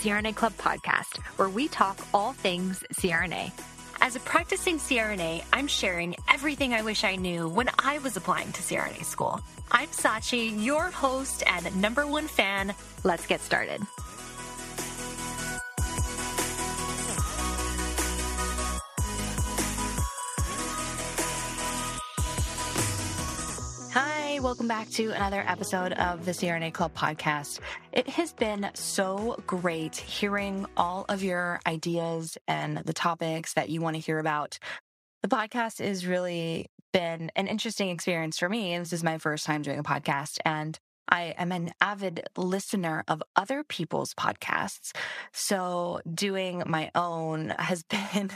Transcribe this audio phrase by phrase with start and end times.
[0.00, 3.52] CRNA Club podcast, where we talk all things CRNA.
[4.00, 8.50] As a practicing CRNA, I'm sharing everything I wish I knew when I was applying
[8.52, 9.42] to CRNA school.
[9.70, 12.72] I'm Sachi, your host and number one fan.
[13.04, 13.82] Let's get started.
[24.50, 27.60] Welcome back to another episode of the CRNA Club podcast.
[27.92, 33.80] It has been so great hearing all of your ideas and the topics that you
[33.80, 34.58] want to hear about.
[35.22, 38.76] The podcast has really been an interesting experience for me.
[38.76, 40.76] This is my first time doing a podcast, and
[41.08, 44.90] I am an avid listener of other people's podcasts.
[45.32, 47.82] So doing my own has
[48.14, 48.32] been,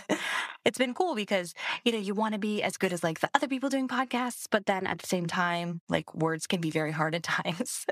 [0.65, 3.29] it's been cool because, you know, you want to be as good as like the
[3.35, 6.93] other people doing podcasts, but then at the same time, like words can be very
[6.93, 7.87] hard at times,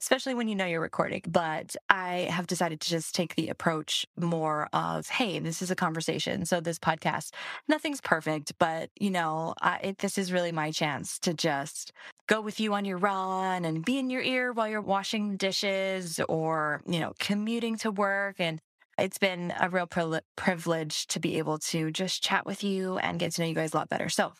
[0.00, 1.22] especially when you know you're recording.
[1.26, 5.76] But I have decided to just take the approach more of, hey, this is a
[5.76, 6.44] conversation.
[6.44, 7.30] So this podcast,
[7.68, 11.92] nothing's perfect, but, you know, I, it, this is really my chance to just
[12.26, 16.20] go with you on your run and be in your ear while you're washing dishes
[16.28, 18.36] or, you know, commuting to work.
[18.38, 18.60] And
[19.00, 19.88] it's been a real
[20.36, 23.72] privilege to be able to just chat with you and get to know you guys
[23.72, 24.08] a lot better.
[24.08, 24.32] So,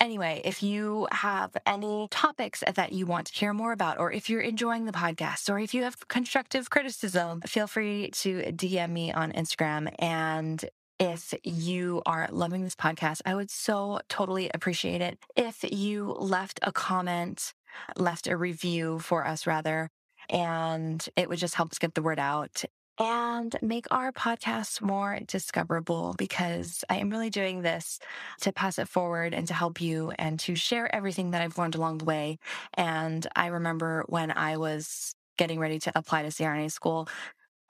[0.00, 4.30] Anyway, if you have any topics that you want to hear more about, or if
[4.30, 9.12] you're enjoying the podcast, or if you have constructive criticism, feel free to DM me
[9.12, 9.92] on Instagram.
[9.98, 10.64] And
[11.00, 16.60] if you are loving this podcast, I would so totally appreciate it if you left
[16.62, 17.52] a comment,
[17.96, 19.90] left a review for us rather,
[20.28, 22.64] and it would just help us get the word out
[22.98, 27.98] and make our podcast more discoverable because I am really doing this
[28.40, 31.76] to pass it forward and to help you and to share everything that I've learned
[31.76, 32.38] along the way.
[32.74, 37.08] And I remember when I was getting ready to apply to CRNA school,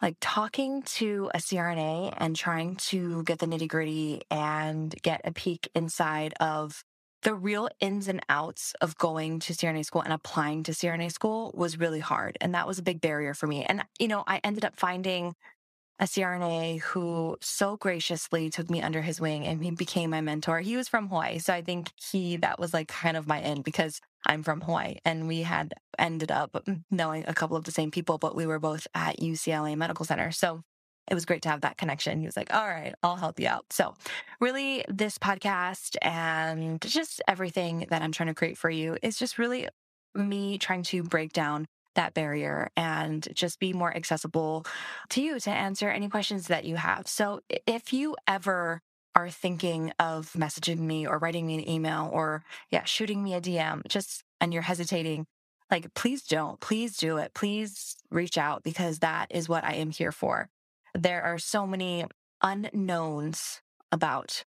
[0.00, 5.32] like talking to a CRNA and trying to get the nitty gritty and get a
[5.32, 6.84] peek inside of
[7.22, 11.52] the real ins and outs of going to CRNA school and applying to CRNA school
[11.54, 12.38] was really hard.
[12.40, 13.64] And that was a big barrier for me.
[13.64, 15.34] And, you know, I ended up finding
[16.00, 20.60] a CRNA who so graciously took me under his wing and he became my mentor.
[20.60, 21.40] He was from Hawaii.
[21.40, 24.98] So I think he, that was like kind of my end because I'm from Hawaii
[25.04, 28.60] and we had ended up knowing a couple of the same people, but we were
[28.60, 30.30] both at UCLA Medical Center.
[30.30, 30.62] So
[31.10, 32.20] it was great to have that connection.
[32.20, 33.64] He was like, all right, I'll help you out.
[33.70, 33.94] So,
[34.40, 39.38] really, this podcast and just everything that I'm trying to create for you is just
[39.38, 39.68] really
[40.14, 44.64] me trying to break down that barrier and just be more accessible
[45.10, 47.08] to you to answer any questions that you have.
[47.08, 48.80] So, if you ever
[49.14, 53.40] are thinking of messaging me or writing me an email or yeah, shooting me a
[53.40, 55.26] DM, just and you're hesitating,
[55.70, 56.60] like please don't.
[56.60, 57.34] Please do it.
[57.34, 60.48] Please reach out because that is what I am here for.
[60.98, 62.04] There are so many
[62.42, 63.60] unknowns
[63.92, 64.44] about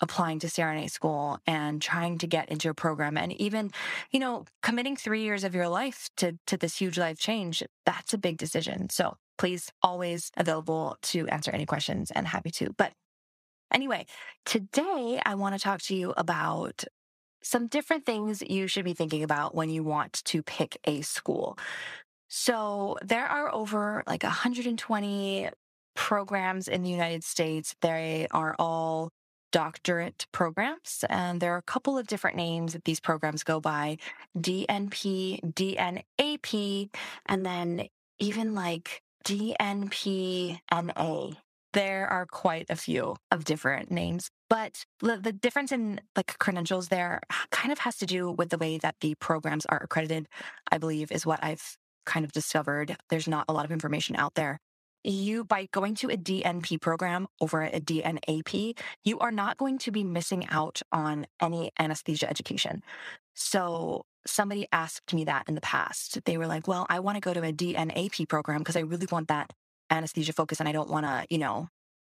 [0.00, 3.70] applying to CRNA school and trying to get into a program and even,
[4.10, 8.12] you know, committing three years of your life to, to this huge life change, that's
[8.12, 8.88] a big decision.
[8.90, 12.74] So please always available to answer any questions and happy to.
[12.76, 12.92] But
[13.72, 14.04] Anyway,
[14.44, 16.84] today I want to talk to you about
[17.42, 21.58] some different things you should be thinking about when you want to pick a school.
[22.28, 25.48] So there are over like 120
[25.94, 27.74] programs in the United States.
[27.80, 29.10] They are all
[29.50, 33.98] doctorate programs, and there are a couple of different names that these programs go by
[34.36, 36.90] DNP, DNAP,
[37.26, 37.88] and then
[38.18, 40.58] even like DNPNA
[41.72, 46.88] there are quite a few of different names, but the, the, difference in like credentials
[46.88, 47.20] there
[47.50, 50.28] kind of has to do with the way that the programs are accredited,
[50.70, 52.96] I believe, is what I've kind of discovered.
[53.08, 54.60] There's not a lot of information out there.
[55.04, 59.90] You, by going to a DNP program over a DNAP, you are not going to
[59.90, 62.82] be missing out on any anesthesia education.
[63.34, 66.24] So somebody asked me that in the past.
[66.24, 69.08] They were like, well, I want to go to a DNAP program because I really
[69.10, 69.52] want that
[69.90, 71.68] anesthesia focus and I don't want to, you know,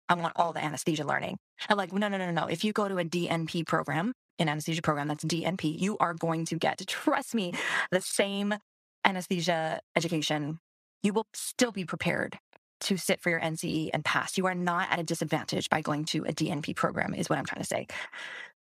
[0.09, 1.37] I want all the anesthesia learning.
[1.69, 2.45] I'm like, no, no, no, no.
[2.45, 6.45] If you go to a DNP program, an anesthesia program that's DNP, you are going
[6.45, 7.53] to get, trust me,
[7.91, 8.55] the same
[9.03, 10.59] anesthesia education.
[11.03, 12.39] You will still be prepared
[12.81, 14.37] to sit for your NCE and pass.
[14.37, 17.45] You are not at a disadvantage by going to a DNP program, is what I'm
[17.45, 17.87] trying to say.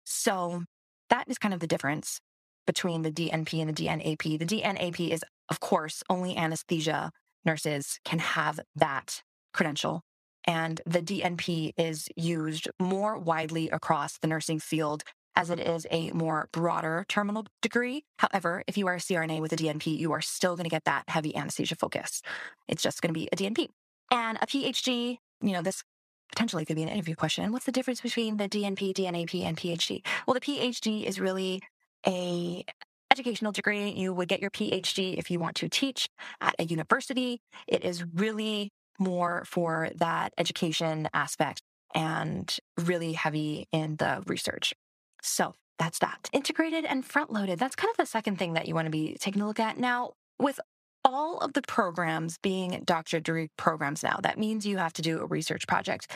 [0.05, 0.63] So
[1.09, 2.19] that is kind of the difference
[2.65, 4.39] between the DNP and the DNAP.
[4.39, 7.11] The DNAP is, of course, only anesthesia
[7.45, 9.21] nurses can have that
[9.53, 10.01] credential.
[10.45, 15.03] And the DNP is used more widely across the nursing field
[15.35, 18.03] as it is a more broader terminal degree.
[18.19, 20.85] However, if you are a CRNA with a DNP, you are still going to get
[20.85, 22.21] that heavy anesthesia focus.
[22.67, 23.69] It's just going to be a DNP.
[24.11, 25.83] And a PhD, you know, this
[26.31, 27.51] potentially could be an interview question.
[27.51, 30.05] What's the difference between the DNP, DNAP, and PhD?
[30.27, 31.61] Well, the PhD is really
[32.07, 32.65] a
[33.11, 33.91] educational degree.
[33.91, 36.09] You would get your PhD if you want to teach
[36.41, 37.41] at a university.
[37.67, 41.61] It is really more for that education aspect
[41.93, 44.73] and really heavy in the research.
[45.21, 46.29] So that's that.
[46.33, 47.59] Integrated and front loaded.
[47.59, 49.77] That's kind of the second thing that you want to be taking a look at.
[49.77, 50.59] Now, with
[51.03, 55.25] all of the programs being doctorate programs now, that means you have to do a
[55.25, 56.07] research project.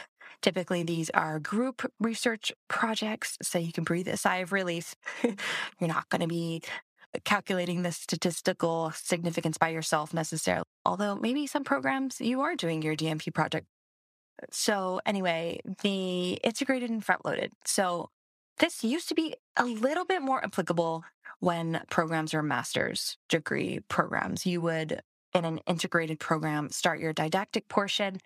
[0.42, 4.95] Typically, these are group research projects, so you can breathe a sigh of relief.
[5.24, 6.62] You're not going to be
[7.24, 12.95] calculating the statistical significance by yourself necessarily, although maybe some programs you are doing your
[12.95, 13.66] DNP project.
[14.51, 17.51] So, anyway, the integrated and front loaded.
[17.66, 18.10] So,
[18.59, 21.04] this used to be a little bit more applicable
[21.39, 24.45] when programs are master's degree programs.
[24.45, 25.01] You would,
[25.33, 28.19] in an integrated program, start your didactic portion,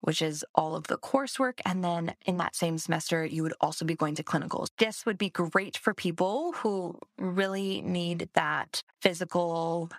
[0.00, 1.60] which is all of the coursework.
[1.64, 4.68] And then in that same semester, you would also be going to clinicals.
[4.78, 9.90] This would be great for people who really need that physical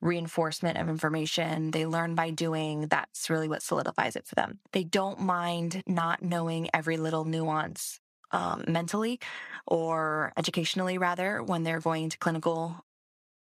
[0.00, 1.70] reinforcement of information.
[1.70, 2.88] They learn by doing.
[2.88, 4.58] That's really what solidifies it for them.
[4.72, 8.00] They don't mind not knowing every little nuance
[8.32, 9.20] um, mentally
[9.66, 12.84] or educationally, rather, when they're going to clinical,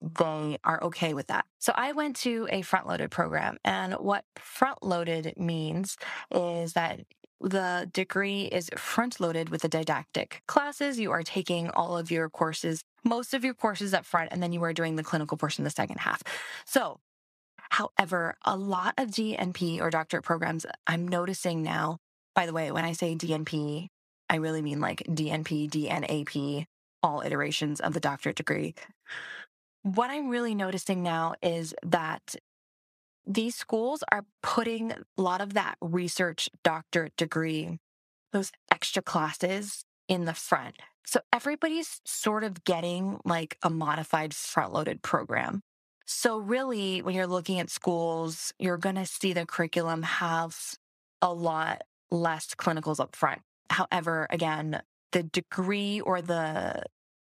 [0.00, 1.46] they are okay with that.
[1.58, 3.58] So I went to a front loaded program.
[3.64, 5.96] And what front loaded means
[6.31, 7.00] is that
[7.40, 10.99] the degree is front loaded with the didactic classes.
[10.99, 14.52] You are taking all of your courses, most of your courses up front, and then
[14.52, 16.23] you are doing the clinical portion the second half.
[16.67, 17.00] So,
[17.70, 21.99] however, a lot of DNP or doctorate programs I'm noticing now,
[22.34, 23.88] by the way, when I say DNP,
[24.32, 26.64] I really mean like DNP, DNAP,
[27.02, 28.75] all iterations of the doctorate degree.
[29.82, 32.37] What I'm really noticing now is that
[33.26, 37.79] these schools are putting a lot of that research doctorate degree,
[38.32, 40.76] those extra classes in the front.
[41.05, 45.61] So everybody's sort of getting like a modified front loaded program.
[46.06, 50.56] So, really, when you're looking at schools, you're going to see the curriculum have
[51.20, 53.43] a lot less clinicals up front.
[53.73, 54.83] However, again,
[55.13, 56.85] the degree or the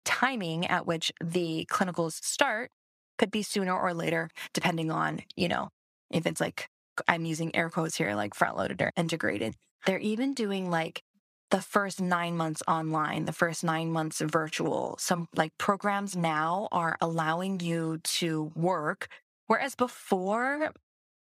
[0.06, 2.72] timing at which the clinicals start
[3.18, 5.70] could be sooner or later, depending on, you know,
[6.10, 6.68] if it's like,
[7.08, 9.56] I'm using air quotes here, like front loaded or integrated.
[9.86, 11.04] They're even doing like
[11.52, 14.96] the first nine months online, the first nine months virtual.
[15.00, 19.08] Some like programs now are allowing you to work.
[19.48, 20.72] Whereas before,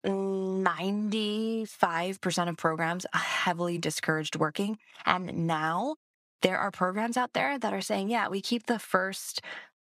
[0.05, 4.77] 95% of programs heavily discouraged working.
[5.05, 5.95] And now
[6.41, 9.41] there are programs out there that are saying, yeah, we keep the first,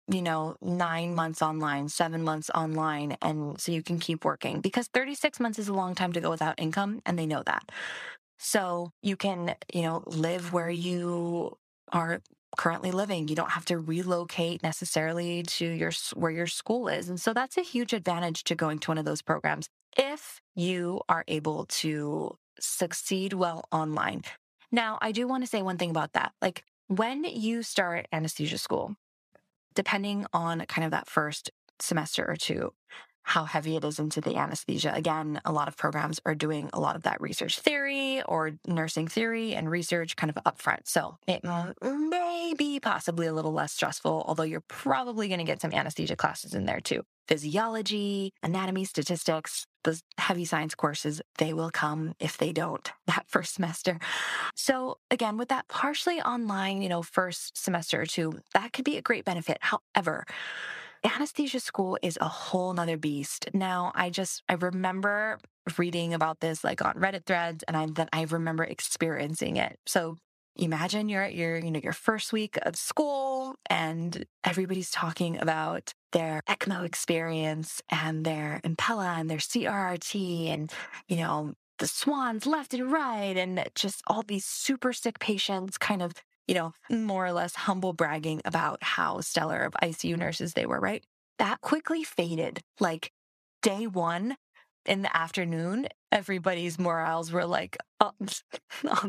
[0.08, 3.18] you know, nine months online, seven months online.
[3.22, 6.30] And so you can keep working because 36 months is a long time to go
[6.30, 7.02] without income.
[7.06, 7.70] And they know that.
[8.38, 11.58] So you can, you know, live where you
[11.92, 12.22] are
[12.56, 13.28] currently living.
[13.28, 17.10] You don't have to relocate necessarily to your where your school is.
[17.10, 21.02] And so that's a huge advantage to going to one of those programs if you
[21.08, 24.24] are able to succeed well online.
[24.72, 26.34] Now, I do want to say one thing about that.
[26.42, 28.96] Like when you start anesthesia school,
[29.76, 32.74] depending on kind of that first semester or two,
[33.28, 34.94] how heavy it is into the anesthesia.
[34.96, 39.10] Again, a lot of programs are doing a lot of that research theory or nursing
[39.10, 40.88] theory and research kind of upfront.
[40.88, 41.44] So it
[41.84, 46.16] may be possibly a little less stressful, although you're probably going to get some anesthesia
[46.16, 47.04] classes in there too.
[47.28, 53.56] Physiology, anatomy, statistics, the heavy science courses, they will come if they don't that first
[53.56, 54.00] semester.
[54.54, 58.98] So again, with that partially online, you know, first semester or two, that could be
[58.98, 59.58] a great benefit.
[59.62, 60.26] However,
[61.06, 63.48] anesthesia school is a whole nother beast.
[63.54, 65.40] Now, I just, I remember
[65.78, 69.80] reading about this like on Reddit threads and I, then I remember experiencing it.
[69.86, 70.18] So
[70.58, 75.94] imagine you're at your, you know, your first week of school and everybody's talking about
[76.12, 80.72] their ECMO experience and their Impella and their CRRT and,
[81.08, 86.02] you know, the swans left and right and just all these super sick patients kind
[86.02, 86.14] of
[86.48, 90.80] you know, more or less humble bragging about how stellar of ICU nurses they were,
[90.80, 91.04] right?
[91.40, 92.62] That quickly faded.
[92.80, 93.12] Like
[93.62, 94.38] day one
[94.86, 98.14] in the afternoon, everybody's morals were like on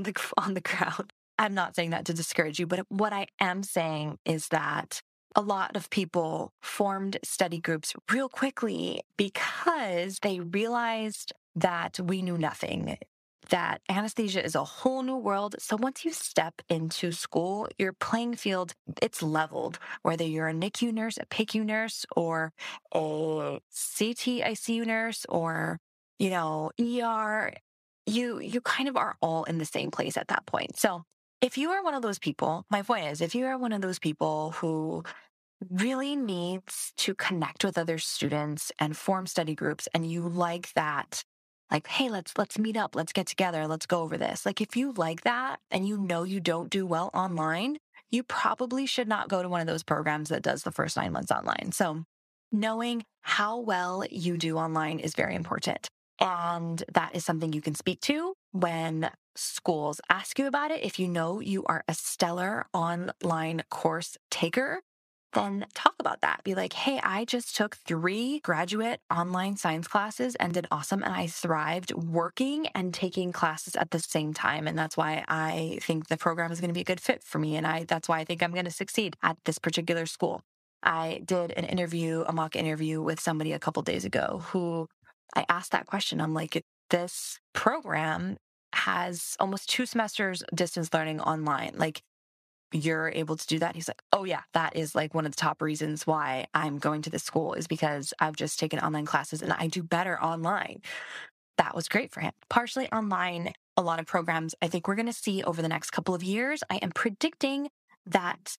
[0.02, 1.12] the on the ground.
[1.38, 5.00] I'm not saying that to discourage you, but what I am saying is that
[5.36, 12.38] a lot of people formed study groups real quickly because they realized that we knew
[12.38, 12.98] nothing
[13.48, 15.56] that anesthesia is a whole new world.
[15.58, 20.92] So once you step into school, your playing field, it's leveled, whether you're a NICU
[20.92, 22.52] nurse, a PICU nurse, or
[22.94, 25.78] a CT ICU nurse, or
[26.18, 27.52] you know, ER,
[28.06, 30.76] you you kind of are all in the same place at that point.
[30.76, 31.04] So
[31.40, 33.80] if you are one of those people, my point is if you are one of
[33.80, 35.04] those people who
[35.70, 41.24] really needs to connect with other students and form study groups and you like that
[41.68, 44.76] like hey let's let's meet up let's get together let's go over this like if
[44.76, 47.76] you like that and you know you don't do well online
[48.10, 51.12] you probably should not go to one of those programs that does the first 9
[51.12, 51.72] months online.
[51.72, 52.04] So
[52.50, 55.88] knowing how well you do online is very important
[56.20, 60.98] and that is something you can speak to when schools ask you about it if
[60.98, 64.80] you know you are a stellar online course taker
[65.32, 66.42] then talk about that.
[66.44, 71.02] Be like, hey, I just took three graduate online science classes and did awesome.
[71.02, 74.66] And I thrived working and taking classes at the same time.
[74.66, 77.38] And that's why I think the program is going to be a good fit for
[77.38, 77.56] me.
[77.56, 80.42] And I that's why I think I'm going to succeed at this particular school.
[80.82, 84.88] I did an interview, a mock interview with somebody a couple days ago who
[85.34, 86.20] I asked that question.
[86.20, 88.36] I'm like, this program
[88.74, 91.72] has almost two semesters distance learning online.
[91.76, 92.02] Like
[92.72, 93.74] you're able to do that?
[93.74, 97.02] He's like, oh, yeah, that is like one of the top reasons why I'm going
[97.02, 100.82] to this school is because I've just taken online classes and I do better online.
[101.56, 102.32] That was great for him.
[102.50, 105.90] Partially online, a lot of programs I think we're going to see over the next
[105.90, 106.62] couple of years.
[106.70, 107.70] I am predicting
[108.06, 108.56] that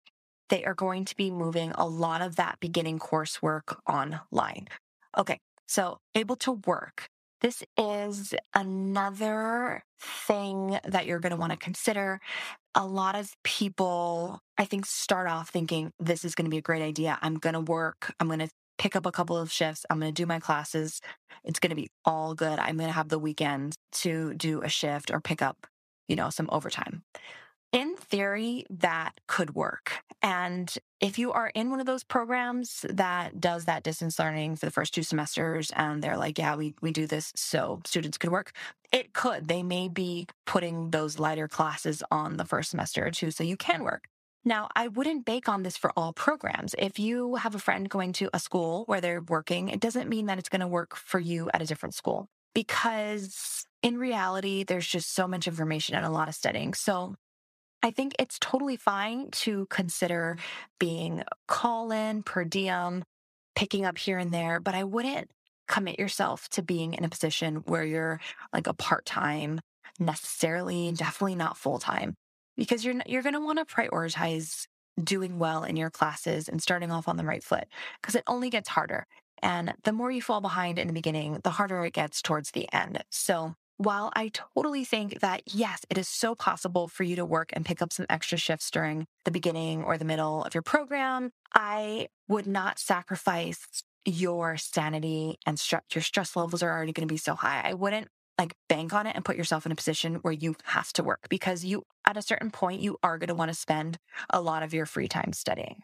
[0.49, 4.69] they are going to be moving a lot of that beginning coursework online.
[5.17, 7.09] Okay, so able to work.
[7.41, 12.21] This is another thing that you're going to want to consider
[12.75, 16.63] a lot of people, I think, start off thinking this is going to be a
[16.63, 17.19] great idea.
[17.23, 18.13] I'm going to work.
[18.19, 19.87] I'm going to pick up a couple of shifts.
[19.89, 21.01] I'm going to do my classes.
[21.45, 22.59] It's going to be all good.
[22.59, 25.67] I'm going to have the weekend to do a shift or pick up,
[26.09, 27.03] you know, some overtime.
[27.71, 30.03] In theory, that could work.
[30.23, 34.65] And if you are in one of those programs that does that distance learning for
[34.65, 38.31] the first two semesters and they're like, yeah, we, we do this so students could
[38.31, 38.53] work,
[38.91, 39.49] it could.
[39.49, 43.57] They may be putting those lighter classes on the first semester or two so you
[43.59, 44.05] can work.
[44.47, 46.75] Now, I wouldn't bake on this for all programs.
[46.79, 50.27] If you have a friend going to a school where they're working, it doesn't mean
[50.27, 54.87] that it's going to work for you at a different school because in reality, there's
[54.87, 56.73] just so much information and a lot of studying.
[56.73, 57.17] So
[57.83, 60.37] I think it's totally fine to consider
[60.79, 63.05] being call in per diem,
[63.55, 65.31] picking up here and there, but I wouldn't
[65.69, 68.21] commit yourself to being in a position where you're
[68.53, 69.61] like a part time
[69.99, 72.15] necessarily, definitely not full time,
[72.57, 74.67] because you're you're going to want to prioritize
[75.03, 77.67] doing well in your classes and starting off on the right foot
[78.01, 79.07] because it only gets harder.
[79.41, 82.69] And the more you fall behind in the beginning, the harder it gets towards the
[82.73, 83.05] end.
[83.11, 87.51] So while I totally think that, yes, it is so possible for you to work
[87.53, 91.31] and pick up some extra shifts during the beginning or the middle of your program,
[91.55, 93.67] I would not sacrifice
[94.05, 95.63] your sanity and
[95.95, 97.63] your stress levels are already going to be so high.
[97.65, 100.93] I wouldn't like bank on it and put yourself in a position where you have
[100.95, 103.99] to work because you, at a certain point, you are going to want to spend
[104.31, 105.83] a lot of your free time studying.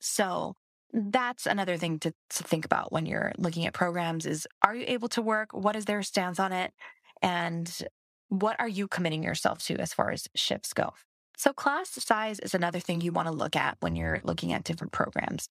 [0.00, 0.54] So
[0.92, 4.84] that's another thing to, to think about when you're looking at programs is are you
[4.86, 5.52] able to work?
[5.52, 6.72] What is their stance on it?
[7.22, 7.72] And
[8.28, 10.92] what are you committing yourself to as far as shifts go?
[11.36, 14.64] So, class size is another thing you want to look at when you're looking at
[14.64, 15.48] different programs.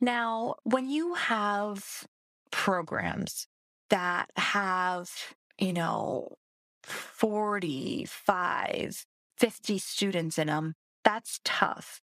[0.00, 2.06] Now, when you have
[2.50, 3.46] programs
[3.90, 5.10] that have,
[5.58, 6.36] you know,
[6.82, 9.06] 45,
[9.36, 12.00] 50 students in them, that's tough.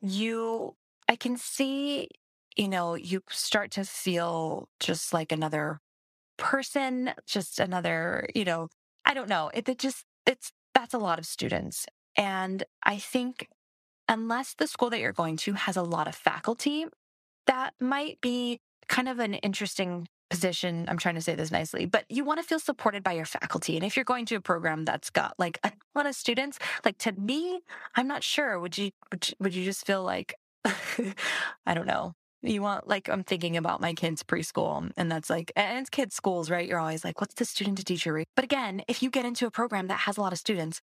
[0.00, 0.76] You,
[1.08, 2.08] I can see,
[2.56, 5.80] you know, you start to feel just like another
[6.40, 8.68] person, just another, you know,
[9.04, 9.50] I don't know.
[9.54, 11.86] It, it just, it's, that's a lot of students.
[12.16, 13.48] And I think
[14.08, 16.86] unless the school that you're going to has a lot of faculty,
[17.46, 20.86] that might be kind of an interesting position.
[20.88, 23.76] I'm trying to say this nicely, but you want to feel supported by your faculty.
[23.76, 26.98] And if you're going to a program that's got like a lot of students, like
[26.98, 27.60] to me,
[27.96, 28.58] I'm not sure.
[28.58, 33.08] Would you, would you, would you just feel like, I don't know, you want like
[33.08, 36.68] i'm thinking about my kids preschool and that's like and it's kids schools right?
[36.68, 39.46] You're always like what's the student to teacher rate but again if you get into
[39.46, 40.80] a program that has a lot of students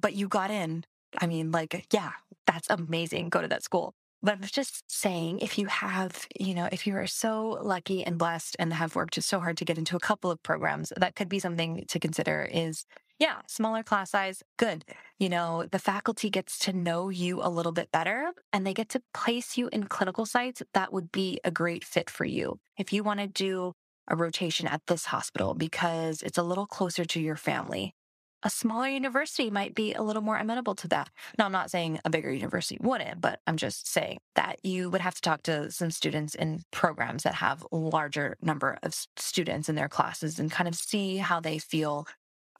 [0.00, 0.84] but you got in
[1.18, 2.12] i mean like yeah
[2.46, 3.94] that's amazing go to that school.
[4.22, 8.16] But I'm just saying, if you have, you know, if you are so lucky and
[8.16, 11.28] blessed and have worked so hard to get into a couple of programs, that could
[11.28, 12.86] be something to consider is
[13.18, 14.84] yeah, smaller class size, good.
[15.18, 18.88] You know, the faculty gets to know you a little bit better and they get
[18.90, 22.58] to place you in clinical sites that would be a great fit for you.
[22.76, 23.72] If you want to do
[24.08, 27.94] a rotation at this hospital because it's a little closer to your family,
[28.42, 31.08] a smaller university might be a little more amenable to that.
[31.38, 35.00] Now, I'm not saying a bigger university wouldn't, but I'm just saying that you would
[35.00, 39.76] have to talk to some students in programs that have larger number of students in
[39.76, 42.06] their classes and kind of see how they feel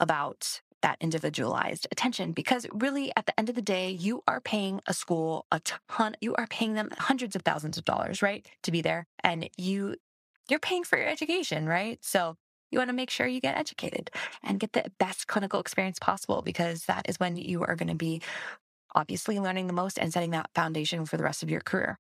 [0.00, 4.80] about that individualized attention because really at the end of the day you are paying
[4.86, 8.70] a school a ton you are paying them hundreds of thousands of dollars right to
[8.70, 9.96] be there and you
[10.50, 12.36] you're paying for your education right so
[12.70, 14.10] you want to make sure you get educated
[14.42, 17.94] and get the best clinical experience possible because that is when you are going to
[17.94, 18.20] be
[18.94, 21.98] obviously learning the most and setting that foundation for the rest of your career.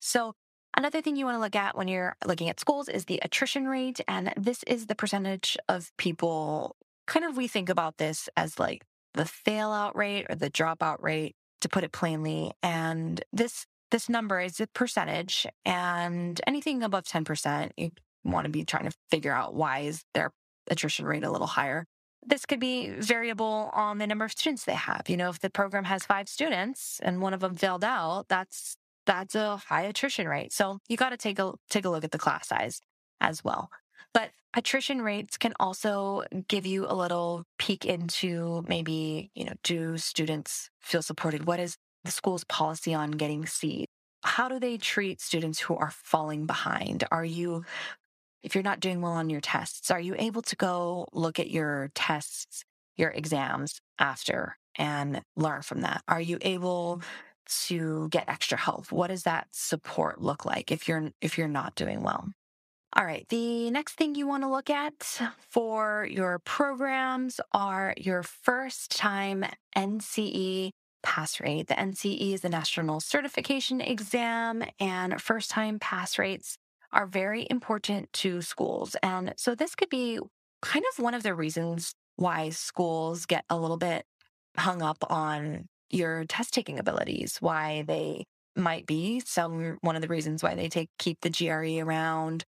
[0.00, 0.34] So,
[0.76, 3.66] another thing you want to look at when you're looking at schools is the attrition
[3.66, 4.00] rate.
[4.06, 6.76] And this is the percentage of people,
[7.08, 8.84] kind of, we think about this as like
[9.14, 12.52] the fail out rate or the dropout rate, to put it plainly.
[12.62, 17.90] And this this number is a percentage and anything above 10% you
[18.22, 20.30] want to be trying to figure out why is their
[20.70, 21.86] attrition rate a little higher.
[22.26, 25.08] This could be variable on the number of students they have.
[25.08, 28.76] You know, if the program has five students and one of them failed out, that's
[29.06, 30.52] that's a high attrition rate.
[30.52, 32.82] So you got to take a take a look at the class size
[33.20, 33.70] as well.
[34.14, 39.98] But attrition rates can also give you a little peek into maybe, you know, do
[39.98, 41.46] students feel supported?
[41.46, 43.86] What is the school's policy on getting C's?
[44.24, 47.04] How do they treat students who are falling behind?
[47.10, 47.64] Are you
[48.42, 51.50] if you're not doing well on your tests, are you able to go look at
[51.50, 52.64] your tests,
[52.96, 56.02] your exams after and learn from that?
[56.08, 57.02] Are you able
[57.66, 58.92] to get extra help?
[58.92, 62.28] What does that support look like if you're if you're not doing well?
[62.98, 68.24] All right, the next thing you want to look at for your programs are your
[68.24, 69.44] first time
[69.76, 70.70] NCE
[71.04, 71.68] pass rate.
[71.68, 76.56] The NCE is the National Certification Exam, and first time pass rates
[76.92, 78.96] are very important to schools.
[79.00, 80.18] And so this could be
[80.60, 84.06] kind of one of the reasons why schools get a little bit
[84.56, 88.24] hung up on your test taking abilities, why they
[88.56, 92.44] might be some one of the reasons why they take keep the GRE around.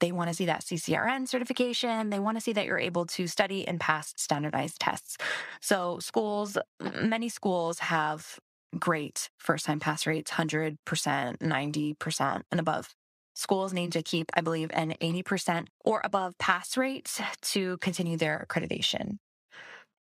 [0.00, 2.10] They want to see that CCRN certification.
[2.10, 5.16] They want to see that you're able to study and pass standardized tests.
[5.60, 8.38] So schools, many schools have
[8.78, 12.94] great first time pass rates, 100%, 90% and above.
[13.34, 18.44] Schools need to keep, I believe, an 80% or above pass rate to continue their
[18.48, 19.18] accreditation.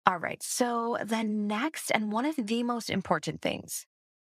[0.08, 0.42] All right.
[0.42, 3.86] So the next and one of the most important things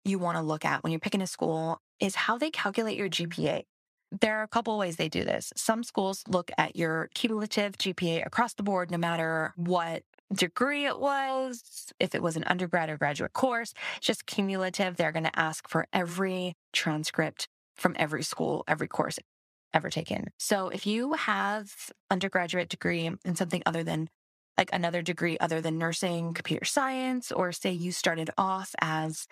[0.04, 3.08] you want to look at when you're picking a school is how they calculate your
[3.08, 3.64] GPA.
[4.12, 5.52] There are a couple ways they do this.
[5.56, 10.98] Some schools look at your cumulative GPA across the board, no matter what degree it
[10.98, 14.96] was, if it was an undergrad or graduate course, just cumulative.
[14.96, 19.18] They're going to ask for every transcript from every school, every course
[19.74, 20.28] ever taken.
[20.38, 24.08] So if you have undergraduate degree in something other than
[24.58, 29.26] like another degree other than nursing, computer science, or say you started off as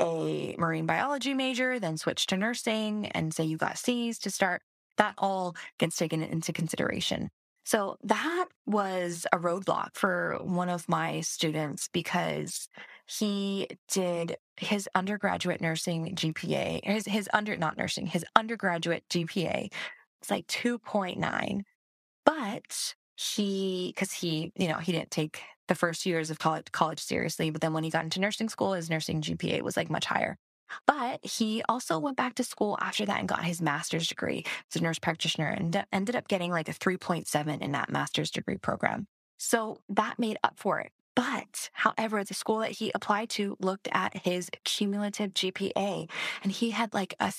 [0.00, 4.62] a marine biology major, then switched to nursing and say you got C's to start,
[4.96, 7.30] that all gets taken into consideration.
[7.64, 12.68] So that was a roadblock for one of my students because
[13.06, 19.70] he did his undergraduate nursing GPA, his, his under, not nursing, his undergraduate GPA
[20.20, 21.62] It's like 2.9.
[22.24, 27.00] But he, cause he, you know, he didn't take the first years of college, college
[27.00, 27.50] seriously.
[27.50, 30.38] But then when he got into nursing school, his nursing GPA was like much higher.
[30.86, 34.80] But he also went back to school after that and got his master's degree as
[34.80, 39.06] a nurse practitioner and ended up getting like a 3.7 in that master's degree program.
[39.36, 40.92] So that made up for it.
[41.14, 46.08] But, however, the school that he applied to looked at his cumulative GPA
[46.42, 47.32] and he had like a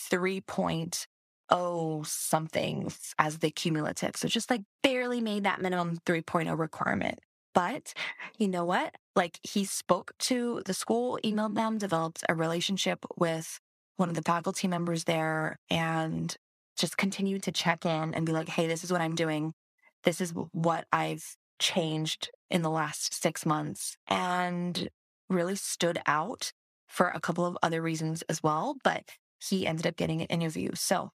[1.52, 4.16] 3.0 something as the cumulative.
[4.16, 7.20] So just like barely made that minimum 3.0 requirement.
[7.54, 7.94] But
[8.38, 8.96] you know what?
[9.16, 13.60] Like he spoke to the school, emailed them, developed a relationship with
[13.98, 16.36] one of the faculty members there and
[16.78, 19.54] just continued to check in and be like, hey, this is what I'm doing.
[20.04, 24.90] This is what I've changed in the last six months and
[25.30, 26.52] really stood out
[26.88, 28.76] for a couple of other reasons as well.
[28.84, 29.04] But
[29.40, 30.72] he ended up getting an interview.
[30.74, 31.12] So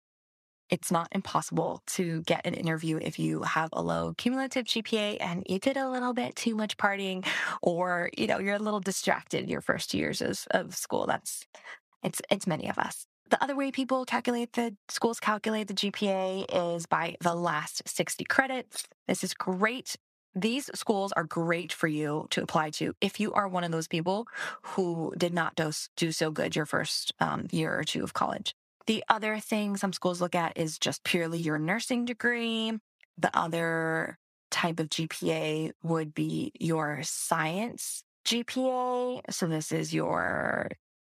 [0.73, 5.45] it's not impossible to get an interview if you have a low cumulative GPA and
[5.47, 7.27] you did a little bit too much partying
[7.61, 11.07] or, you know, you're a little distracted your first years of, of school.
[11.07, 11.47] That's,
[12.03, 13.07] it's, it's many of us.
[13.29, 18.25] The other way people calculate the schools calculate the GPA is by the last 60
[18.25, 18.85] credits.
[19.07, 19.97] This is great
[20.35, 23.87] these schools are great for you to apply to if you are one of those
[23.87, 24.27] people
[24.63, 28.55] who did not do, do so good your first um, year or two of college.
[28.87, 32.73] The other thing some schools look at is just purely your nursing degree.
[33.19, 34.19] The other
[34.51, 39.23] type of GPA would be your science GPA.
[39.31, 40.69] So this is your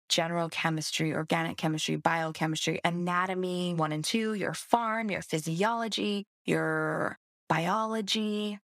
[0.10, 8.60] general chemistry, organic chemistry, biochemistry, anatomy one and two, your pharm, your physiology, your biology.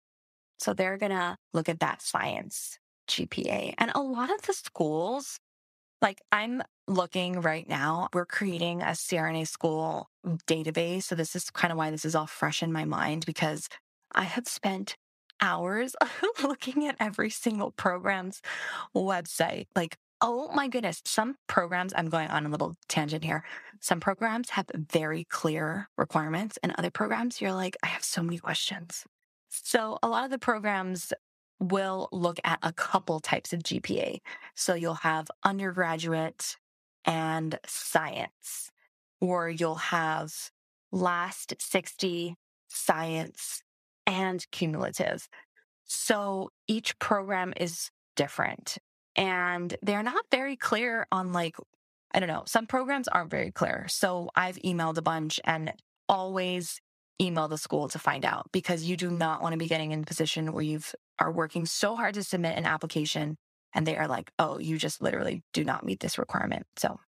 [0.59, 3.75] So they're going to look at that science GPA.
[3.77, 5.39] And a lot of the schools,
[6.01, 10.09] like I'm looking right now, we're creating a CRNA school
[10.47, 11.03] database.
[11.03, 13.69] So this is kind of why this is all fresh in my mind because
[14.13, 14.95] I have spent
[15.41, 15.95] hours
[16.43, 18.41] looking at every single program's
[18.95, 19.67] website.
[19.75, 23.43] Like, oh my goodness, some programs, I'm going on a little tangent here.
[23.79, 28.37] Some programs have very clear requirements, and other programs, you're like, I have so many
[28.37, 29.05] questions.
[29.49, 31.13] So, a lot of the programs
[31.59, 34.19] will look at a couple types of GPA.
[34.55, 36.57] So, you'll have undergraduate
[37.05, 38.71] and science,
[39.21, 40.33] or you'll have
[40.91, 42.35] last 60
[42.67, 43.61] science
[44.05, 45.27] and cumulative.
[45.85, 48.77] So each program is different
[49.15, 51.55] and they're not very clear on like,
[52.13, 53.85] I don't know, some programs aren't very clear.
[53.87, 55.73] So I've emailed a bunch and
[56.07, 56.81] always
[57.21, 60.01] email the school to find out because you do not want to be getting in
[60.01, 63.37] a position where you've are working so hard to submit an application
[63.73, 66.65] and they are like, oh, you just literally do not meet this requirement.
[66.77, 66.99] So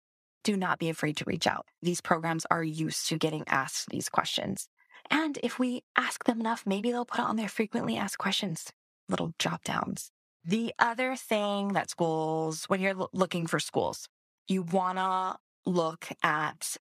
[0.44, 1.66] do not be afraid to reach out.
[1.82, 4.68] These programs are used to getting asked these questions.
[5.10, 8.72] And if we ask them enough, maybe they'll put it on their frequently asked questions,
[9.08, 10.10] little drop downs.
[10.44, 14.08] The other thing that schools, when you're looking for schools,
[14.46, 15.36] you want to
[15.68, 16.76] look at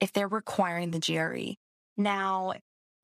[0.00, 1.54] if they're requiring the GRE.
[1.96, 2.52] Now,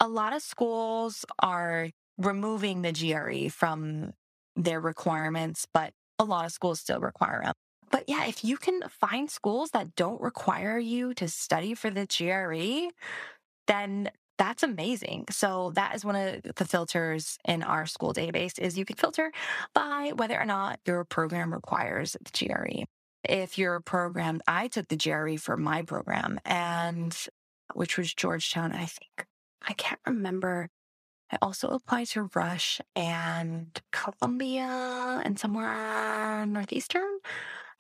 [0.03, 4.13] a lot of schools are removing the GRE from
[4.57, 7.55] their requirements, but a lot of schools still require them.
[7.91, 12.07] But yeah, if you can find schools that don't require you to study for the
[12.07, 12.91] GRE,
[13.69, 15.27] then that's amazing.
[15.31, 19.31] So that is one of the filters in our school database is you can filter
[19.73, 22.83] by whether or not your program requires the GRE.
[23.23, 27.17] If your program, I took the GRE for my program and
[27.75, 29.27] which was Georgetown, I think.
[29.67, 30.69] I can't remember.
[31.31, 37.19] I also applied to Rush and Columbia and somewhere Northeastern.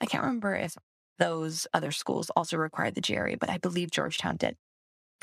[0.01, 0.77] I can't remember if
[1.18, 4.57] those other schools also required the GRE, but I believe Georgetown did.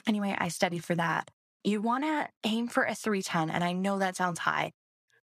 [0.08, 1.32] Anyway, I studied for that.
[1.64, 3.50] You want to aim for a 310.
[3.50, 4.72] And I know that sounds high.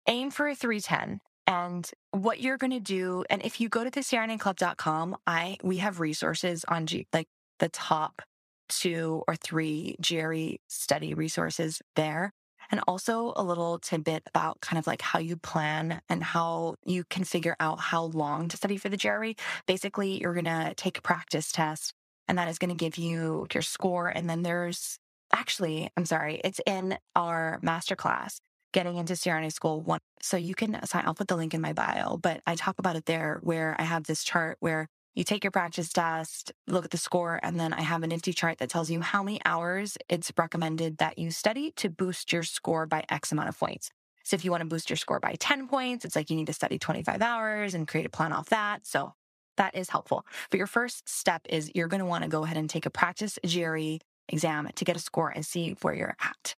[0.07, 1.21] Aim for a 310.
[1.47, 6.01] And what you're going to do, and if you go to the I, we have
[6.01, 7.29] resources on G, like
[7.61, 8.21] the top
[8.69, 12.33] two or three GRE study resources there.
[12.71, 17.05] And also a little tidbit about kind of like how you plan and how you
[17.05, 19.41] can figure out how long to study for the GRE.
[19.67, 21.93] Basically, you're going to take a practice test
[22.29, 24.09] and that is going to give you your score.
[24.09, 24.99] And then there's
[25.33, 28.39] actually, I'm sorry, it's in our masterclass,
[28.73, 30.01] getting into CRNA school one.
[30.23, 32.97] So you can sign, I'll put the link in my bio, but I talk about
[32.97, 36.91] it there where I have this chart where you take your practice test, look at
[36.91, 39.97] the score, and then I have a nifty chart that tells you how many hours
[40.11, 43.91] it's recommended that you study to boost your score by X amount of points.
[44.25, 46.49] So if you want to boost your score by 10 points, it's like you need
[46.49, 48.87] to study 25 hours and create a plan off that.
[48.87, 49.15] So
[49.57, 50.27] that is helpful.
[50.51, 52.91] But your first step is you're going to want to go ahead and take a
[52.91, 53.99] practice GRE
[54.29, 56.55] exam to get a score and see where you're at.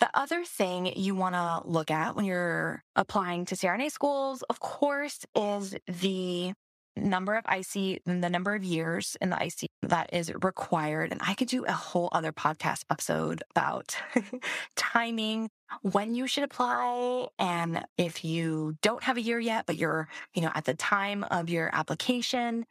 [0.00, 4.58] The other thing you want to look at when you're applying to CRNA schools, of
[4.58, 6.52] course, is the
[6.96, 11.12] number of IC, the number of years in the IC that is required.
[11.12, 13.96] And I could do a whole other podcast episode about
[14.76, 15.48] timing,
[15.80, 17.28] when you should apply.
[17.38, 21.24] And if you don't have a year yet, but you're, you know, at the time
[21.24, 22.66] of your application,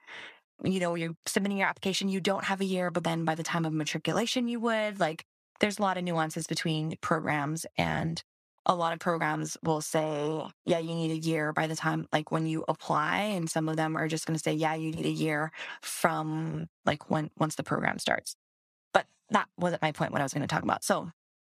[0.63, 3.43] you know, you're submitting your application, you don't have a year, but then by the
[3.43, 5.25] time of matriculation, you would like,
[5.59, 8.23] there's a lot of nuances between programs and
[8.65, 12.31] a lot of programs will say, yeah, you need a year by the time, like
[12.31, 13.17] when you apply.
[13.17, 16.67] And some of them are just going to say, yeah, you need a year from
[16.85, 18.35] like when, once the program starts.
[18.93, 20.83] But that wasn't my point, what I was going to talk about.
[20.83, 21.11] So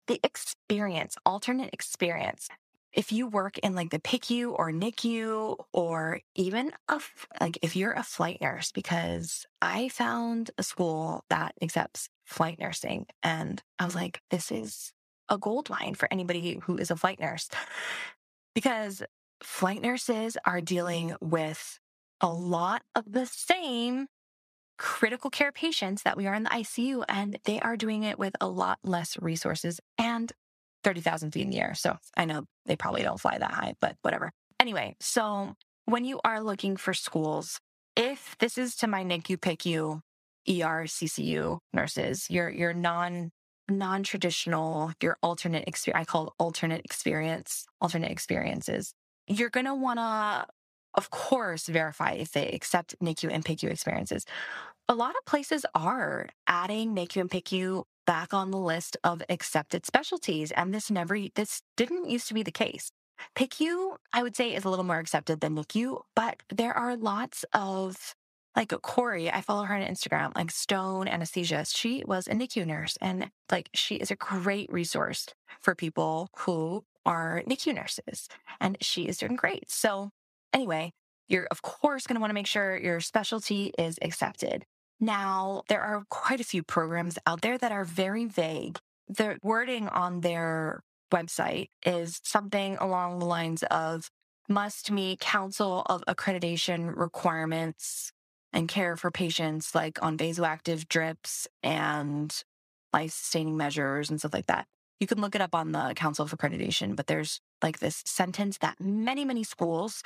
[0.07, 2.49] the experience, alternate experience.
[2.93, 7.01] If you work in like the PICU or NICU or even a,
[7.41, 13.07] like if you're a flight nurse, because I found a school that accepts flight nursing
[13.23, 14.93] and I was like, this is
[15.29, 17.49] a gold mine for anybody who is a flight nurse
[18.55, 19.03] because
[19.43, 21.79] flight nurses are dealing with
[22.21, 24.07] a lot of the same
[24.79, 28.35] critical care patients that we are in the ICU, and they are doing it with
[28.41, 30.33] a lot less resources and
[30.85, 31.75] 30,000 feet in the air.
[31.75, 34.33] So I know they probably don't fly that high, but whatever.
[34.61, 37.61] Anyway, so when you are looking for schools,
[37.95, 40.01] if this is to my NICU, PICU,
[40.49, 43.33] ER, CCU nurses, your, your non
[43.69, 48.95] non-traditional, your alternate experience, I call alternate experience, alternate experiences,
[49.27, 50.47] you're going to want to,
[50.95, 54.25] of course, verify if they accept NICU and PICU experiences.
[54.89, 59.85] A lot of places are adding NICU and PICU back on the list of accepted
[59.85, 60.53] specialties.
[60.53, 62.91] And this never, this didn't used to be the case.
[63.35, 67.45] PICU, I would say, is a little more accepted than NICU, but there are lots
[67.53, 68.15] of
[68.57, 71.67] like Corey, I follow her on Instagram, like Stone Anesthesia.
[71.67, 75.27] She was a NICU nurse and like she is a great resource
[75.61, 79.71] for people who are NICU nurses and she is doing great.
[79.71, 80.11] So
[80.55, 80.93] anyway,
[81.29, 84.65] you're of course going to want to make sure your specialty is accepted.
[84.99, 88.79] Now, there are quite a few programs out there that are very vague.
[89.09, 94.09] The wording on their website is something along the lines of
[94.49, 98.13] must meet Council of Accreditation requirements
[98.57, 102.43] and care for patients like on vasoactive drips and
[102.93, 104.67] life sustaining measures and stuff like that.
[104.99, 108.57] You can look it up on the Council of Accreditation, but there's like this sentence
[108.59, 110.03] that many, many schools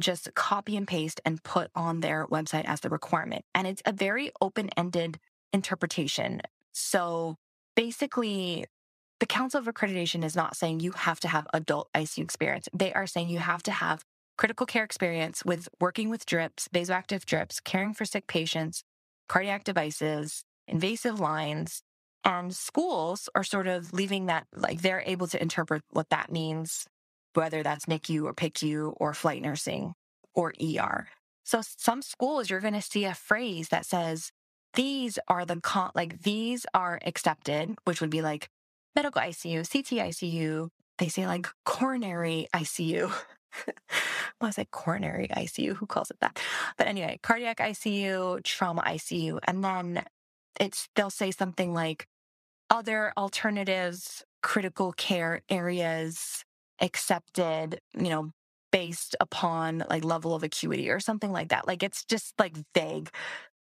[0.00, 3.44] just copy and paste and put on their website as the requirement.
[3.54, 5.20] And it's a very open ended
[5.52, 6.42] interpretation.
[6.72, 7.36] So
[7.76, 8.64] basically,
[9.20, 12.68] the Council of Accreditation is not saying you have to have adult ICU experience.
[12.74, 14.04] They are saying you have to have
[14.36, 18.82] critical care experience with working with drips, vasoactive drips, caring for sick patients,
[19.28, 21.82] cardiac devices, invasive lines.
[22.24, 26.86] And schools are sort of leaving that, like they're able to interpret what that means
[27.34, 29.94] whether that's NICU or PICU or flight nursing
[30.34, 31.08] or ER.
[31.44, 34.30] So some schools, you're going to see a phrase that says,
[34.74, 38.48] these are the, con- like, these are accepted, which would be like
[38.96, 40.68] medical ICU, CT ICU.
[40.98, 43.12] They say like coronary ICU.
[44.40, 45.76] well, I say coronary ICU.
[45.76, 46.40] Who calls it that?
[46.76, 49.38] But anyway, cardiac ICU, trauma ICU.
[49.44, 50.04] And then
[50.60, 52.06] it's, they'll say something like
[52.70, 56.44] other alternatives, critical care areas,
[56.80, 58.30] accepted, you know,
[58.72, 61.66] based upon like level of acuity or something like that.
[61.66, 63.08] Like it's just like vague.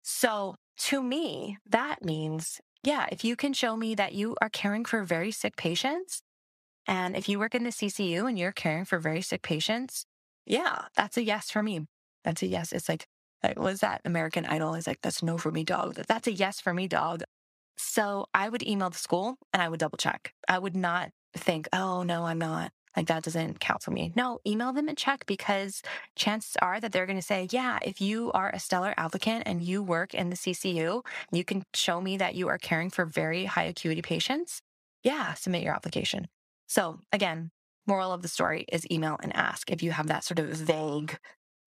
[0.03, 4.85] So to me, that means, yeah, if you can show me that you are caring
[4.85, 6.23] for very sick patients,
[6.87, 10.05] and if you work in the CCU and you're caring for very sick patients,
[10.47, 11.87] yeah, that's a yes for me.
[12.25, 12.73] That's a yes.
[12.73, 13.07] It's like,
[13.57, 14.75] was that American Idol?
[14.75, 15.95] Is like, that's no for me, dog.
[16.09, 17.23] That's a yes for me, dog.
[17.77, 20.33] So I would email the school and I would double check.
[20.49, 22.71] I would not think, oh, no, I'm not.
[22.97, 24.13] Like that doesn't count for me.
[24.15, 25.83] No, email them and check because
[26.15, 29.63] chances are that they're going to say, yeah, if you are a stellar applicant and
[29.63, 33.47] you work in the CCU, you can show me that you are caring for very
[33.47, 34.61] high acuity patients.
[35.03, 36.29] Yeah, submit your application.
[36.73, 37.51] So again,
[37.87, 41.19] moral of the story is email and ask if you have that sort of vague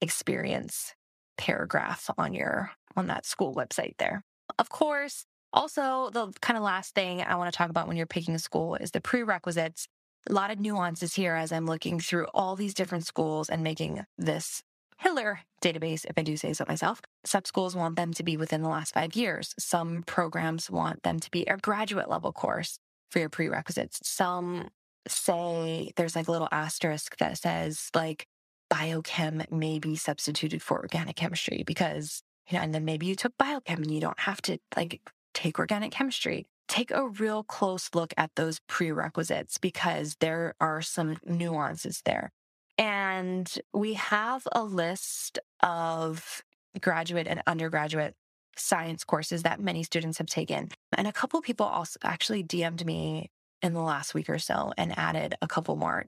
[0.01, 0.95] experience
[1.37, 4.23] paragraph on your on that school website there.
[4.57, 8.07] Of course, also the kind of last thing I want to talk about when you're
[8.07, 9.87] picking a school is the prerequisites
[10.27, 14.03] a lot of nuances here as I'm looking through all these different schools and making
[14.17, 14.63] this
[14.99, 16.99] killer database, if I do say so myself.
[17.25, 19.53] Some schools want them to be within the last five years.
[19.59, 22.79] Some programs want them to be a graduate level course
[23.11, 23.99] for your prerequisites.
[24.01, 24.69] Some
[25.07, 28.27] say there's like a little asterisk that says like
[28.71, 33.37] biochem may be substituted for organic chemistry because, you know, and then maybe you took
[33.37, 35.01] biochem and you don't have to like
[35.33, 41.17] take organic chemistry take a real close look at those prerequisites because there are some
[41.25, 42.31] nuances there.
[42.77, 46.43] And we have a list of
[46.81, 48.15] graduate and undergraduate
[48.57, 50.69] science courses that many students have taken.
[50.97, 53.29] And a couple people also actually DM'd me
[53.65, 56.05] in the last week or so and added a couple more.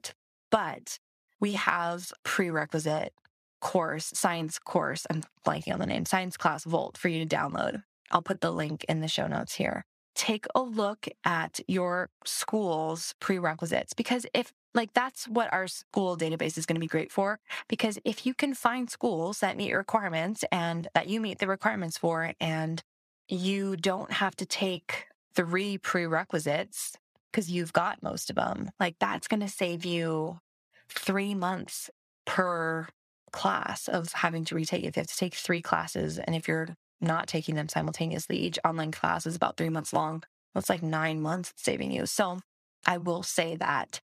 [0.50, 0.98] But
[1.40, 3.12] we have prerequisite
[3.60, 5.06] course, science course.
[5.10, 7.82] I'm blanking on the name, science class Vault for you to download.
[8.10, 9.84] I'll put the link in the show notes here
[10.18, 16.58] take a look at your school's prerequisites because if like that's what our school database
[16.58, 19.78] is going to be great for because if you can find schools that meet your
[19.78, 22.82] requirements and that you meet the requirements for and
[23.28, 25.04] you don't have to take
[25.36, 26.96] three prerequisites
[27.30, 30.38] because you've got most of them like that's going to save you
[30.90, 31.90] 3 months
[32.26, 32.88] per
[33.32, 36.68] class of having to retake if you have to take 3 classes and if you're
[37.00, 38.36] not taking them simultaneously.
[38.36, 40.22] Each online class is about three months long.
[40.54, 42.06] That's like nine months saving you.
[42.06, 42.40] So
[42.86, 44.00] I will say that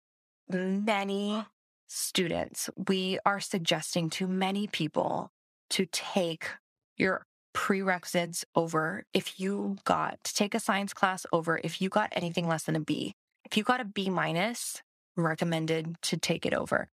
[0.48, 1.44] many
[1.86, 5.30] students, we are suggesting to many people
[5.70, 6.48] to take
[6.96, 12.10] your prerequisites over if you got to take a science class over if you got
[12.12, 13.14] anything less than a B.
[13.44, 14.82] If you got a B minus,
[15.16, 16.88] recommended to take it over.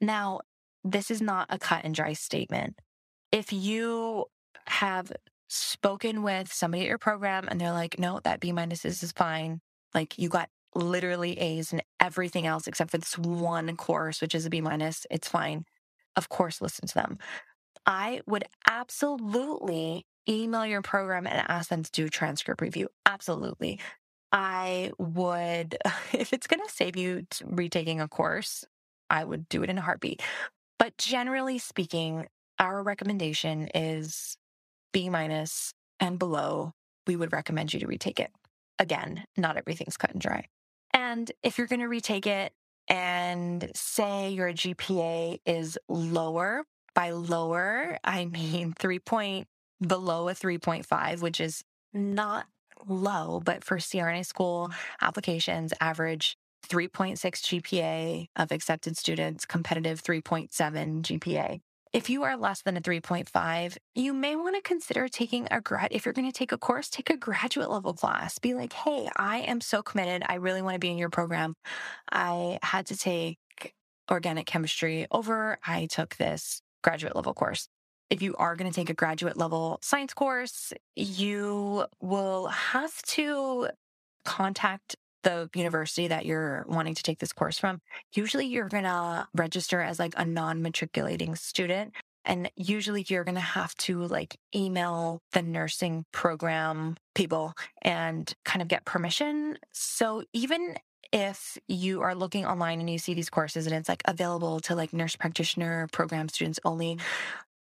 [0.00, 0.40] Now,
[0.82, 2.78] this is not a cut and dry statement.
[3.32, 4.26] If you
[4.66, 5.12] have
[5.48, 9.60] spoken with somebody at your program and they're like, no, that B minus is fine.
[9.94, 14.46] like you got literally A's in everything else except for this one course, which is
[14.46, 15.64] a B minus, it's fine.
[16.16, 17.18] Of course, listen to them.
[17.86, 22.88] I would absolutely email your program and ask them to do transcript review.
[23.06, 23.80] Absolutely.
[24.32, 25.76] I would,
[26.12, 28.64] if it's going to save you retaking a course,
[29.08, 30.22] I would do it in a heartbeat.
[30.78, 32.26] But generally speaking,
[32.58, 34.36] our recommendation is
[34.92, 36.72] B minus and below.
[37.06, 38.30] We would recommend you to retake it.
[38.78, 40.46] Again, not everything's cut and dry.
[40.92, 42.52] And if you're going to retake it
[42.88, 46.64] and say your GPA is lower,
[46.94, 49.48] by lower, I mean three point
[49.80, 52.46] below a 3.5, which is not
[52.86, 54.74] low, but for CRNA school mm.
[55.00, 56.36] applications, average
[56.68, 60.50] 3.6 GPA of accepted students, competitive 3.7
[61.02, 61.60] GPA.
[61.92, 65.88] If you are less than a 3.5, you may want to consider taking a grad.
[65.90, 68.38] If you're going to take a course, take a graduate level class.
[68.38, 70.22] Be like, hey, I am so committed.
[70.28, 71.54] I really want to be in your program.
[72.12, 73.38] I had to take
[74.08, 75.58] organic chemistry over.
[75.66, 77.68] I took this graduate level course.
[78.10, 83.68] If you are going to take a graduate level science course, you will have to
[84.24, 87.80] contact the university that you're wanting to take this course from.
[88.14, 91.92] Usually you're going to register as like a non matriculating student.
[92.24, 98.60] And usually you're going to have to like email the nursing program people and kind
[98.60, 99.56] of get permission.
[99.72, 100.76] So even
[101.12, 104.74] if you are looking online and you see these courses and it's like available to
[104.74, 106.98] like nurse practitioner program students only,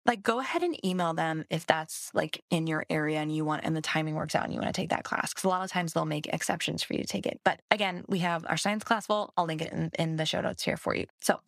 [0.05, 3.63] like go ahead and email them if that's like in your area and you want
[3.63, 5.63] and the timing works out and you want to take that class because a lot
[5.63, 7.39] of times they'll make exceptions for you to take it.
[7.43, 9.33] But again we have our science class full.
[9.35, 11.05] I'll link it in, in the show notes here for you.
[11.21, 11.39] So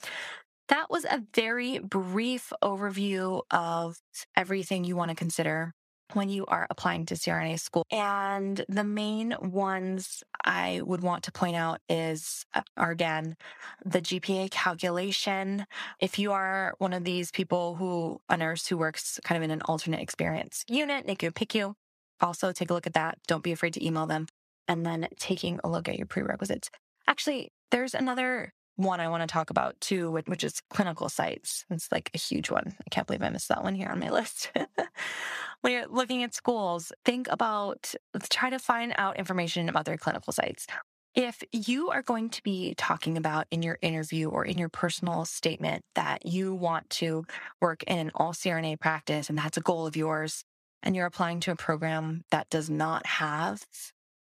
[0.70, 4.02] that was a very brief overview of
[4.36, 5.74] everything you want to consider
[6.14, 7.86] when you are applying to CRNA school.
[7.92, 13.36] And the main ones I would want to point out is, uh, are again,
[13.86, 15.66] the GPA calculation.
[16.00, 19.52] If you are one of these people who, a nurse who works kind of in
[19.52, 21.74] an alternate experience unit, NICU, PICU,
[22.22, 23.18] also take a look at that.
[23.28, 24.28] Don't be afraid to email them.
[24.68, 26.70] And then taking a look at your prerequisites.
[27.08, 31.66] Actually, there's another one I want to talk about too, which is clinical sites.
[31.70, 32.76] It's like a huge one.
[32.80, 34.52] I can't believe I missed that one here on my list.
[35.62, 37.94] When you're looking at schools, think about,
[38.30, 40.68] try to find out information about their clinical sites.
[41.16, 45.26] If you are going to be talking about in your interview or in your personal
[45.26, 47.26] statement that you want to
[47.60, 50.44] work in an all CRNA practice and that's a goal of yours,
[50.84, 53.66] and you're applying to a program that does not have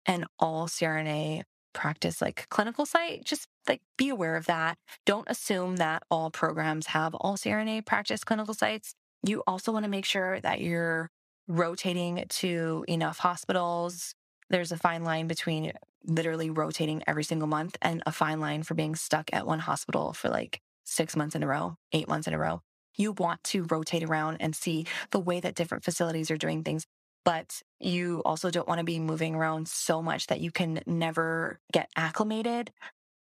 [0.07, 1.43] an all CRNA
[1.75, 4.79] practice like clinical site, just like be aware of that.
[5.05, 8.95] Don't assume that all programs have all CRNA practice clinical sites.
[9.23, 11.11] You also want to make sure that you're
[11.49, 14.15] rotating to enough hospitals.
[14.51, 15.73] There's a fine line between
[16.05, 20.13] literally rotating every single month and a fine line for being stuck at one hospital
[20.13, 22.63] for like six months in a row, eight months in a row.
[22.97, 26.87] You want to rotate around and see the way that different facilities are doing things
[27.27, 31.59] but you also don't want to be moving around so much that you can never
[31.73, 32.71] get acclimated.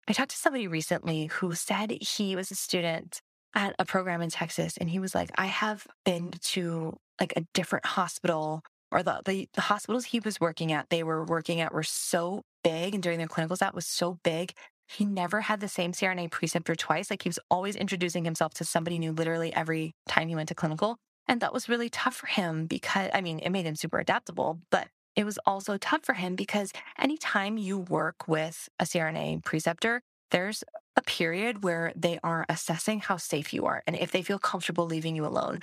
[0.09, 3.23] I talked to somebody recently who said he was a student
[3.55, 7.45] at a program in Texas and he was like, I have been to like a
[7.55, 11.73] different hospital or the, the, the hospitals he was working at, they were working at
[11.73, 14.53] were so big and during their clinicals that was so big.
[14.87, 17.11] He never had the same CRNA preceptor twice.
[17.11, 20.55] Like he was always introducing himself to somebody new literally every time he went to
[20.55, 20.99] clinical.
[21.27, 24.61] And that was really tough for him because, I mean, it made him super adaptable,
[24.71, 30.03] but it was also tough for him because anytime you work with a CRNA preceptor,
[30.31, 30.65] there's
[30.97, 34.87] a period where they are assessing how safe you are and if they feel comfortable
[34.87, 35.61] leaving you alone.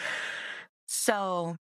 [0.92, 1.56] So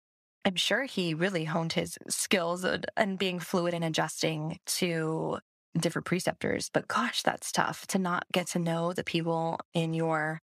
[0.44, 2.64] I'm sure he really honed his skills
[2.96, 5.38] and being fluid and adjusting to
[5.76, 6.70] different preceptors.
[6.72, 10.40] But gosh, that's tough to not get to know the people in your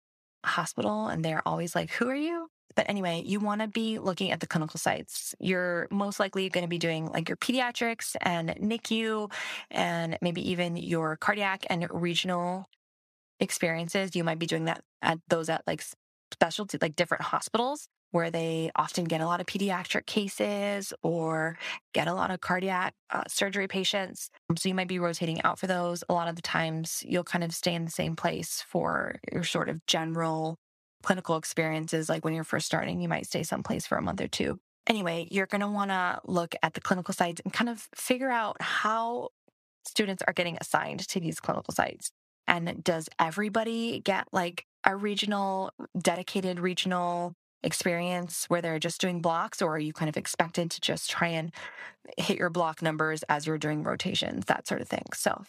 [0.46, 2.48] hospital and they're always like, Who are you?
[2.74, 5.34] But anyway, you want to be looking at the clinical sites.
[5.38, 9.30] You're most likely going to be doing like your pediatrics and NICU
[9.70, 12.66] and maybe even your cardiac and regional
[13.40, 14.16] experiences.
[14.16, 15.84] You might be doing that at those at like
[16.32, 21.58] specialty, like different hospitals where they often get a lot of pediatric cases or
[21.92, 24.30] get a lot of cardiac uh, surgery patients.
[24.56, 26.02] So you might be rotating out for those.
[26.08, 29.44] A lot of the times you'll kind of stay in the same place for your
[29.44, 30.58] sort of general
[31.02, 34.28] clinical experiences, like when you're first starting, you might stay someplace for a month or
[34.28, 34.58] two.
[34.86, 38.30] Anyway, you're going to want to look at the clinical sites and kind of figure
[38.30, 39.28] out how
[39.86, 42.10] students are getting assigned to these clinical sites.
[42.46, 49.62] And does everybody get like a regional, dedicated regional experience where they're just doing blocks,
[49.62, 51.52] or are you kind of expected to just try and
[52.16, 55.04] hit your block numbers as you're doing rotations, that sort of thing?
[55.14, 55.44] So,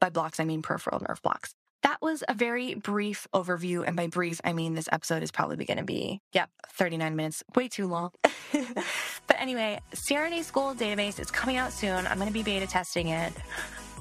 [0.00, 1.54] by blocks, I mean peripheral nerve blocks.
[1.82, 3.84] That was a very brief overview.
[3.86, 7.44] And by brief, I mean this episode is probably going to be, yep, 39 minutes,
[7.54, 8.10] way too long.
[8.52, 12.06] but anyway, CRNA School database is coming out soon.
[12.06, 13.32] I'm going to be beta testing it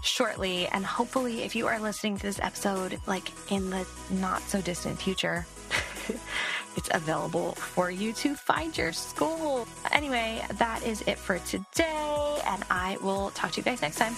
[0.06, 0.68] shortly.
[0.68, 5.00] And hopefully, if you are listening to this episode, like in the not so distant
[5.00, 5.46] future,
[6.76, 9.68] it's available for you to find your school.
[9.92, 12.42] Anyway, that is it for today.
[12.48, 14.16] And I will talk to you guys next time.